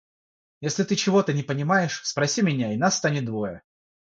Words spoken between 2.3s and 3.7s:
меня и нас станет двое.